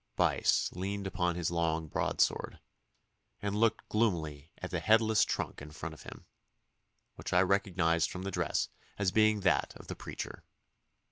Buyse 0.15 0.71
leaned 0.71 1.05
upon 1.05 1.35
his 1.35 1.51
long 1.51 1.85
broadsword, 1.87 2.59
and 3.39 3.55
looked 3.55 3.87
gloomily 3.87 4.51
at 4.57 4.73
a 4.73 4.79
headless 4.79 5.23
trunk 5.23 5.61
in 5.61 5.69
front 5.69 5.93
of 5.93 6.01
him, 6.01 6.25
which 7.17 7.33
I 7.33 7.41
recognised 7.43 8.09
from 8.09 8.23
the 8.23 8.31
dress 8.31 8.67
as 8.97 9.11
being 9.11 9.41
that 9.41 9.75
of 9.75 9.89
the 9.89 9.95
preacher. 9.95 10.43